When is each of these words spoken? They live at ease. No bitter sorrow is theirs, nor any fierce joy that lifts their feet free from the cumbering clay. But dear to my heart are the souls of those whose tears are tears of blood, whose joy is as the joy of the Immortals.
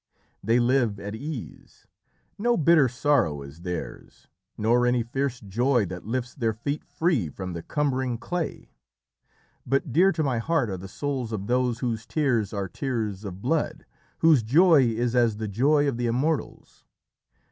They 0.43 0.57
live 0.59 0.99
at 0.99 1.13
ease. 1.13 1.85
No 2.39 2.57
bitter 2.57 2.87
sorrow 2.89 3.43
is 3.43 3.61
theirs, 3.61 4.27
nor 4.57 4.87
any 4.87 5.03
fierce 5.03 5.39
joy 5.39 5.85
that 5.85 6.07
lifts 6.07 6.33
their 6.33 6.53
feet 6.53 6.83
free 6.83 7.29
from 7.29 7.53
the 7.53 7.61
cumbering 7.61 8.17
clay. 8.17 8.71
But 9.63 9.93
dear 9.93 10.11
to 10.13 10.23
my 10.23 10.39
heart 10.39 10.71
are 10.71 10.77
the 10.77 10.87
souls 10.87 11.31
of 11.31 11.45
those 11.45 11.81
whose 11.81 12.07
tears 12.07 12.51
are 12.51 12.67
tears 12.67 13.23
of 13.23 13.43
blood, 13.43 13.85
whose 14.17 14.41
joy 14.41 14.85
is 14.87 15.15
as 15.15 15.37
the 15.37 15.47
joy 15.47 15.87
of 15.87 15.97
the 15.97 16.07
Immortals. 16.07 16.83